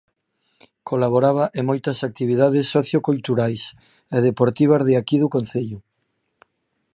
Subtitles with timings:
[0.89, 3.63] Colaboraba en moitas actividade socioculturais
[4.15, 5.79] e deportivas de aquí do concello.